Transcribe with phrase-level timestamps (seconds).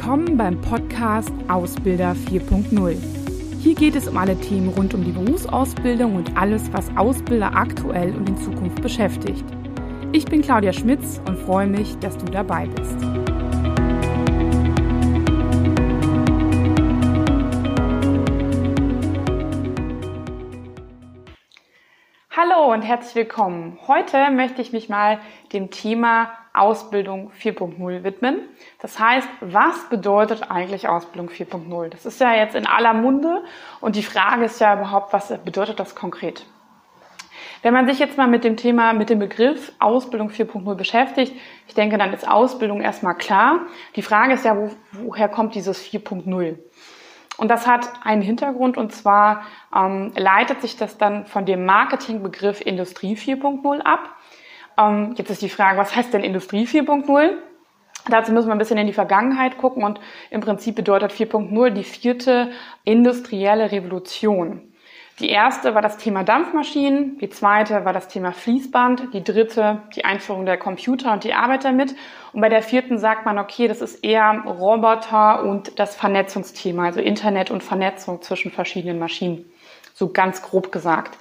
[0.00, 2.96] Willkommen beim Podcast Ausbilder 4.0.
[3.60, 8.14] Hier geht es um alle Themen rund um die Berufsausbildung und alles, was Ausbilder aktuell
[8.14, 9.44] und in Zukunft beschäftigt.
[10.12, 12.96] Ich bin Claudia Schmitz und freue mich, dass du dabei bist.
[22.30, 23.76] Hallo und herzlich willkommen.
[23.88, 25.18] Heute möchte ich mich mal
[25.52, 28.40] dem Thema Ausbildung 4.0 widmen.
[28.80, 31.88] Das heißt, was bedeutet eigentlich Ausbildung 4.0?
[31.88, 33.42] Das ist ja jetzt in aller Munde
[33.80, 36.46] und die Frage ist ja überhaupt, was bedeutet das konkret?
[37.62, 41.34] Wenn man sich jetzt mal mit dem Thema, mit dem Begriff Ausbildung 4.0 beschäftigt,
[41.66, 43.60] ich denke, dann ist Ausbildung erstmal klar.
[43.96, 46.58] Die Frage ist ja, wo, woher kommt dieses 4.0?
[47.36, 49.42] Und das hat einen Hintergrund und zwar
[49.74, 54.00] ähm, leitet sich das dann von dem Marketingbegriff Industrie 4.0 ab.
[54.78, 57.36] Ähm, jetzt ist die Frage, was heißt denn Industrie 4.0?
[58.08, 61.84] Dazu müssen wir ein bisschen in die Vergangenheit gucken und im Prinzip bedeutet 4.0 die
[61.84, 62.50] vierte
[62.84, 64.72] industrielle Revolution.
[65.20, 70.04] Die erste war das Thema Dampfmaschinen, die zweite war das Thema Fließband, die dritte die
[70.04, 71.96] Einführung der Computer und die Arbeit damit.
[72.32, 77.00] Und bei der vierten sagt man, okay, das ist eher Roboter und das Vernetzungsthema, also
[77.00, 79.44] Internet und Vernetzung zwischen verschiedenen Maschinen.
[79.92, 81.18] So ganz grob gesagt.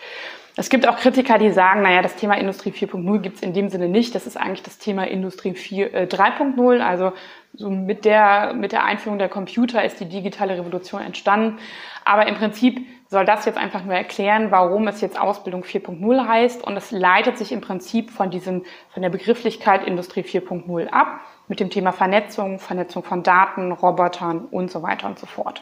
[0.59, 3.69] Es gibt auch Kritiker, die sagen, naja, das Thema Industrie 4.0 gibt es in dem
[3.69, 4.15] Sinne nicht.
[4.15, 6.81] Das ist eigentlich das Thema Industrie 4, äh, 3.0.
[6.81, 7.13] Also
[7.53, 11.59] so mit der, mit der Einführung der Computer ist die digitale Revolution entstanden.
[12.05, 16.63] Aber im Prinzip soll das jetzt einfach nur erklären, warum es jetzt Ausbildung 4.0 heißt.
[16.63, 21.59] Und es leitet sich im Prinzip von diesem, von der Begrifflichkeit Industrie 4.0 ab mit
[21.59, 25.61] dem Thema Vernetzung, Vernetzung von Daten, Robotern und so weiter und so fort.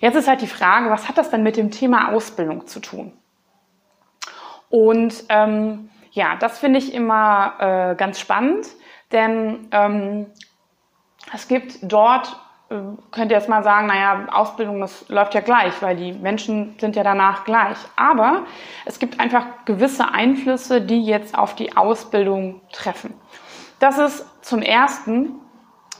[0.00, 3.12] Jetzt ist halt die Frage, was hat das denn mit dem Thema Ausbildung zu tun?
[4.74, 8.66] Und ähm, ja, das finde ich immer äh, ganz spannend,
[9.12, 10.26] denn ähm,
[11.32, 12.34] es gibt dort,
[12.70, 12.74] äh,
[13.12, 16.96] könnt ihr jetzt mal sagen, naja, Ausbildung, das läuft ja gleich, weil die Menschen sind
[16.96, 17.76] ja danach gleich.
[17.94, 18.46] Aber
[18.84, 23.14] es gibt einfach gewisse Einflüsse, die jetzt auf die Ausbildung treffen.
[23.78, 25.34] Das ist zum Ersten,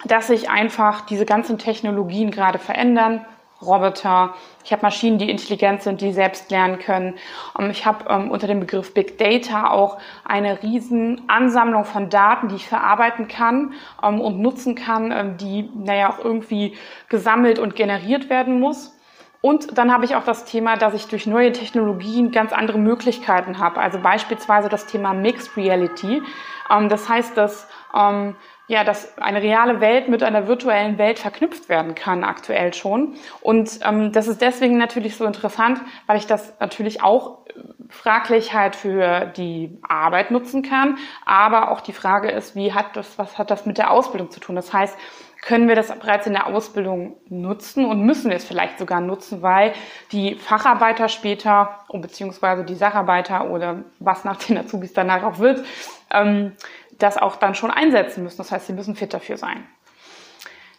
[0.05, 3.25] dass sich einfach diese ganzen Technologien gerade verändern.
[3.63, 4.35] Roboter,
[4.65, 7.15] ich habe Maschinen, die intelligent sind, die selbst lernen können.
[7.59, 12.49] Ähm, ich habe ähm, unter dem Begriff Big Data auch eine riesen Ansammlung von Daten,
[12.49, 16.77] die ich verarbeiten kann ähm, und nutzen kann, ähm, die naja auch irgendwie
[17.09, 18.95] gesammelt und generiert werden muss.
[19.41, 23.59] Und dann habe ich auch das Thema, dass ich durch neue Technologien ganz andere Möglichkeiten
[23.59, 23.79] habe.
[23.79, 26.23] Also beispielsweise das Thema Mixed Reality.
[26.71, 28.37] Ähm, das heißt, dass ähm,
[28.67, 33.15] ja, dass eine reale Welt mit einer virtuellen Welt verknüpft werden kann, aktuell schon.
[33.43, 37.53] Und ähm, das ist deswegen natürlich so interessant, weil ich das natürlich auch äh,
[37.91, 40.97] fraglich halt für die Arbeit nutzen kann.
[41.27, 44.41] Aber auch die Frage ist, wie hat das, was hat das mit der Ausbildung zu
[44.41, 44.57] tun?
[44.57, 44.97] Das heißt,
[45.45, 49.43] können wir das bereits in der Ausbildung nutzen und müssen wir es vielleicht sogar nutzen,
[49.43, 49.75] weil
[50.11, 55.65] die Facharbeiter später, beziehungsweise die Sacharbeiter oder was nach den Azubis danach auch wird,
[56.11, 56.53] ähm,
[56.99, 58.38] das auch dann schon einsetzen müssen.
[58.38, 59.66] Das heißt, sie müssen fit dafür sein.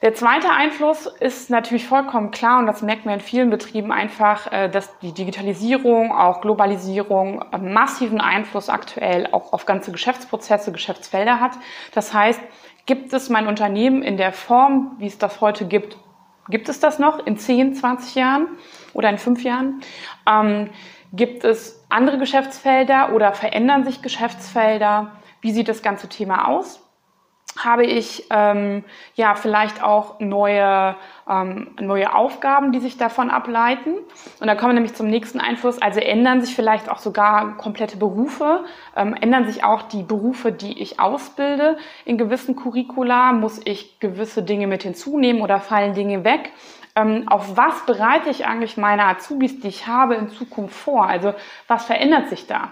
[0.01, 4.51] Der zweite Einfluss ist natürlich vollkommen klar und das merkt man in vielen Betrieben einfach,
[4.51, 11.53] äh, dass die Digitalisierung, auch Globalisierung massiven Einfluss aktuell auch auf ganze Geschäftsprozesse, Geschäftsfelder hat.
[11.93, 12.41] Das heißt,
[12.85, 15.97] gibt es mein Unternehmen in der Form, wie es das heute gibt,
[16.49, 18.47] gibt es das noch in 10, 20 Jahren
[18.93, 19.81] oder in 5 Jahren?
[20.29, 20.69] Ähm,
[21.13, 25.11] gibt es andere Geschäftsfelder oder verändern sich Geschäftsfelder?
[25.45, 26.81] Wie sieht das ganze Thema aus?
[27.55, 28.83] Habe ich ähm,
[29.13, 30.95] ja vielleicht auch neue,
[31.29, 33.93] ähm, neue Aufgaben, die sich davon ableiten?
[34.39, 35.79] Und da kommen wir nämlich zum nächsten Einfluss.
[35.79, 38.63] Also ändern sich vielleicht auch sogar komplette Berufe,
[38.95, 41.77] ähm, ändern sich auch die Berufe, die ich ausbilde.
[42.05, 46.51] In gewissen Curricula muss ich gewisse Dinge mit hinzunehmen oder fallen Dinge weg
[46.95, 51.05] ähm, auf was bereite ich eigentlich meine Azubis, die ich habe, in Zukunft vor?
[51.05, 51.35] Also
[51.67, 52.71] was verändert sich da?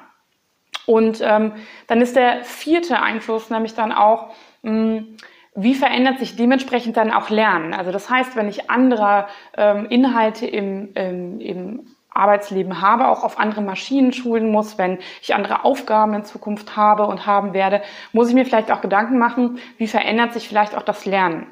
[0.85, 1.53] Und ähm,
[1.87, 5.17] dann ist der vierte Einfluss nämlich dann auch, mh, hm,
[5.55, 7.73] wie verändert sich dementsprechend dann auch Lernen?
[7.73, 13.39] Also das heißt, wenn ich andere ähm, Inhalte im, im, im Arbeitsleben habe, auch auf
[13.39, 17.81] andere Maschinen schulen muss, wenn ich andere Aufgaben in Zukunft habe und haben werde,
[18.11, 21.47] muss ich mir vielleicht auch Gedanken machen, wie verändert sich vielleicht auch das Lernen.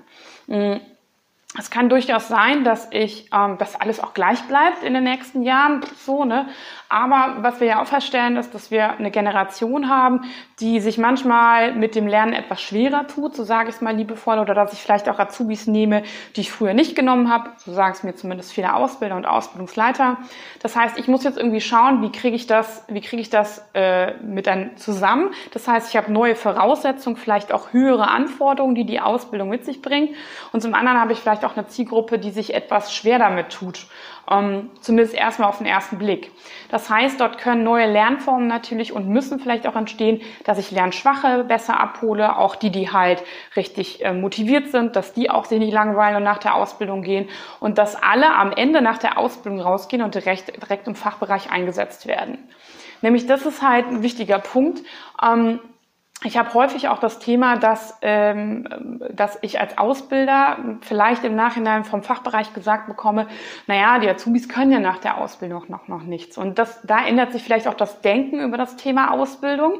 [1.58, 5.44] Es kann durchaus sein, dass ich, ähm, dass alles auch gleich bleibt in den nächsten
[5.44, 6.48] Jahren, so, ne?
[6.88, 10.22] Aber was wir ja auch feststellen, ist, dass wir eine Generation haben,
[10.60, 14.40] die sich manchmal mit dem Lernen etwas schwerer tut, so sage ich es mal liebevoll,
[14.40, 16.04] oder dass ich vielleicht auch Azubis nehme,
[16.36, 20.18] die ich früher nicht genommen habe, so sagen es mir zumindest viele Ausbilder und Ausbildungsleiter.
[20.62, 23.66] Das heißt, ich muss jetzt irgendwie schauen, wie kriege ich das, wie kriege ich das
[23.74, 25.32] äh, mit dann zusammen.
[25.54, 29.82] Das heißt, ich habe neue Voraussetzungen, vielleicht auch höhere Anforderungen, die die Ausbildung mit sich
[29.82, 30.16] bringt.
[30.52, 33.88] Und zum anderen habe ich vielleicht auch eine Zielgruppe, die sich etwas schwer damit tut
[34.32, 36.32] ähm, zumindest erstmal auf den ersten Blick.
[36.70, 41.44] Das heißt, dort können neue Lernformen natürlich und müssen vielleicht auch entstehen, dass ich Lernschwache
[41.44, 43.24] besser abhole, auch die, die halt
[43.56, 47.30] richtig äh, motiviert sind, dass die auch sich nicht langweilen und nach der Ausbildung gehen
[47.60, 52.08] und dass alle am Ende nach der Ausbildung rausgehen und direkt, direkt im Fachbereich eingesetzt
[52.08, 52.38] werden.
[53.02, 54.82] Nämlich das ist halt ein wichtiger Punkt.
[55.22, 55.60] Ähm,
[56.24, 61.84] ich habe häufig auch das Thema, dass, ähm, dass ich als Ausbilder vielleicht im Nachhinein
[61.84, 63.28] vom Fachbereich gesagt bekomme,
[63.66, 66.38] naja, die Azubis können ja nach der Ausbildung noch, noch nichts.
[66.38, 69.80] Und das, da ändert sich vielleicht auch das Denken über das Thema Ausbildung.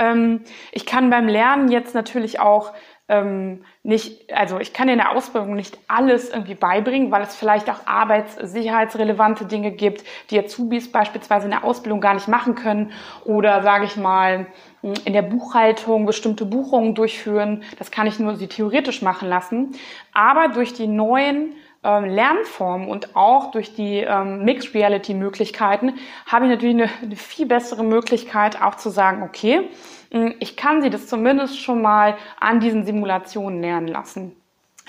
[0.00, 0.42] Ähm,
[0.72, 2.72] ich kann beim Lernen jetzt natürlich auch
[3.08, 7.70] ähm, nicht, also ich kann in der Ausbildung nicht alles irgendwie beibringen, weil es vielleicht
[7.70, 12.92] auch arbeitssicherheitsrelevante Dinge gibt, die Azubis beispielsweise in der Ausbildung gar nicht machen können
[13.24, 14.46] oder sage ich mal
[14.82, 17.62] in der Buchhaltung bestimmte Buchungen durchführen.
[17.78, 19.74] Das kann ich nur sie theoretisch machen lassen.
[20.12, 25.94] Aber durch die neuen ähm, Lernformen und auch durch die ähm, Mixed Reality Möglichkeiten
[26.26, 29.68] habe ich natürlich eine, eine viel bessere Möglichkeit auch zu sagen, okay,
[30.10, 34.36] hm, ich kann sie das zumindest schon mal an diesen Simulationen lernen lassen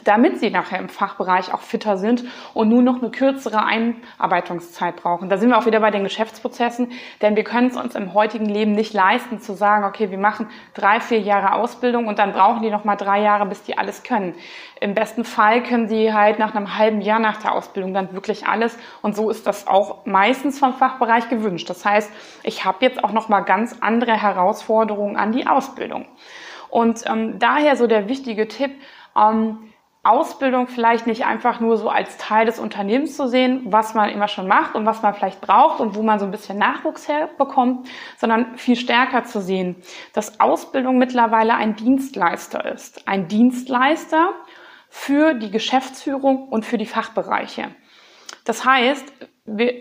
[0.04, 2.24] damit sie nachher im Fachbereich auch fitter sind
[2.54, 5.30] und nur noch eine kürzere Einarbeitungszeit brauchen.
[5.30, 6.92] Da sind wir auch wieder bei den Geschäftsprozessen,
[7.22, 10.48] denn wir können es uns im heutigen Leben nicht leisten zu sagen, okay, wir machen
[10.74, 14.04] drei, vier Jahre Ausbildung und dann brauchen die noch mal drei Jahre, bis die alles
[14.04, 14.36] können.
[14.82, 18.48] Im besten Fall können sie halt nach einem halben Jahr nach der Ausbildung dann wirklich
[18.48, 21.70] alles und so ist das auch meistens vom Fachbereich gewünscht.
[21.70, 22.12] Das heißt,
[22.44, 26.06] ich habe jetzt auch noch mal ganz andere Herausforderungen an die Ausbildung.
[26.70, 28.72] Und ähm, daher so der wichtige Tipp,
[29.18, 29.69] ähm,
[30.10, 34.28] Ausbildung vielleicht nicht einfach nur so als Teil des Unternehmens zu sehen, was man immer
[34.28, 37.88] schon macht und was man vielleicht braucht und wo man so ein bisschen Nachwuchs herbekommt,
[38.18, 39.76] sondern viel stärker zu sehen,
[40.14, 43.08] dass Ausbildung mittlerweile ein Dienstleister ist.
[43.08, 44.34] Ein Dienstleister
[44.90, 47.76] für die Geschäftsführung und für die Fachbereiche.
[48.46, 49.14] Das heißt,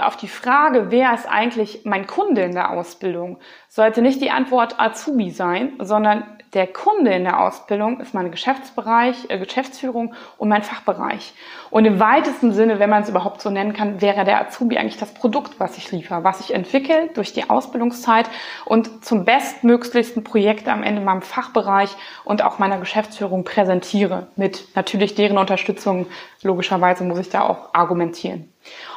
[0.00, 3.38] auf die Frage, wer ist eigentlich mein Kunde in der Ausbildung,
[3.68, 6.24] sollte nicht die Antwort Azubi sein, sondern
[6.54, 11.34] der Kunde in der Ausbildung ist mein Geschäftsbereich, äh, Geschäftsführung und mein Fachbereich.
[11.70, 14.96] Und im weitesten Sinne, wenn man es überhaupt so nennen kann, wäre der Azubi eigentlich
[14.96, 18.30] das Produkt, was ich liefere, was ich entwickle durch die Ausbildungszeit
[18.64, 21.94] und zum bestmöglichsten Projekt am Ende meinem Fachbereich
[22.24, 24.28] und auch meiner Geschäftsführung präsentiere.
[24.36, 26.06] Mit natürlich deren Unterstützung,
[26.42, 28.50] logischerweise muss ich da auch argumentieren.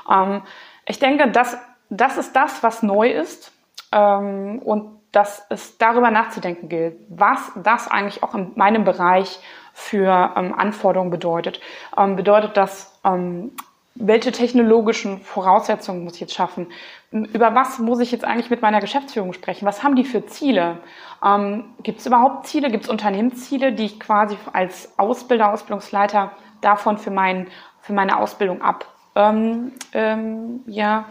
[0.09, 0.41] Ähm,
[0.85, 1.57] ich denke, das,
[1.89, 3.51] das ist das, was neu ist.
[3.91, 9.39] Ähm, und dass es darüber nachzudenken gilt, was das eigentlich auch in meinem Bereich
[9.73, 11.59] für ähm, Anforderungen bedeutet.
[11.97, 13.51] Ähm, bedeutet das, ähm,
[13.95, 16.67] welche technologischen Voraussetzungen muss ich jetzt schaffen?
[17.11, 19.65] Über was muss ich jetzt eigentlich mit meiner Geschäftsführung sprechen?
[19.65, 20.77] Was haben die für Ziele?
[21.23, 22.71] Ähm, Gibt es überhaupt Ziele?
[22.71, 26.31] Gibt es Unternehmensziele, die ich quasi als Ausbilder, Ausbildungsleiter
[26.61, 27.47] davon für, mein,
[27.81, 28.85] für meine Ausbildung ab,
[29.15, 31.05] ähm, ähm, ja,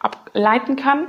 [0.00, 1.08] ableiten kann?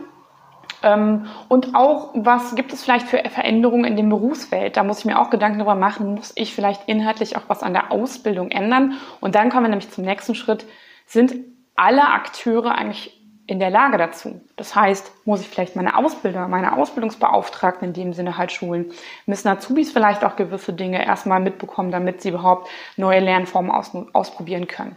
[0.83, 4.77] Ähm, und auch, was gibt es vielleicht für Veränderungen in dem Berufsfeld?
[4.77, 7.73] Da muss ich mir auch Gedanken darüber machen, muss ich vielleicht inhaltlich auch was an
[7.73, 8.97] der Ausbildung ändern?
[9.21, 10.65] Und dann kommen wir nämlich zum nächsten Schritt.
[11.05, 11.35] Sind
[11.75, 14.41] alle Akteure eigentlich in der Lage dazu?
[14.57, 18.91] Das heißt, muss ich vielleicht meine Ausbilder, meine Ausbildungsbeauftragten in dem Sinne halt schulen?
[19.25, 24.67] Müssen Azubis vielleicht auch gewisse Dinge erstmal mitbekommen, damit sie überhaupt neue Lernformen aus, ausprobieren
[24.67, 24.95] können?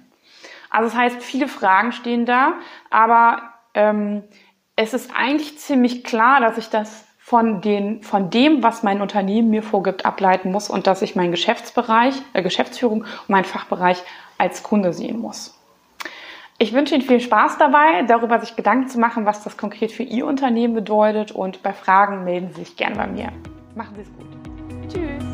[0.76, 2.52] Also das heißt, viele Fragen stehen da,
[2.90, 3.40] aber
[3.72, 4.24] ähm,
[4.76, 9.48] es ist eigentlich ziemlich klar, dass ich das von, den, von dem, was mein Unternehmen
[9.48, 14.02] mir vorgibt, ableiten muss und dass ich meinen Geschäftsbereich, äh, Geschäftsführung und meinen Fachbereich
[14.36, 15.58] als Kunde sehen muss.
[16.58, 20.02] Ich wünsche Ihnen viel Spaß dabei, darüber sich Gedanken zu machen, was das konkret für
[20.02, 23.32] Ihr Unternehmen bedeutet und bei Fragen melden Sie sich gerne bei mir.
[23.74, 24.92] Machen Sie es gut.
[24.92, 25.25] Tschüss.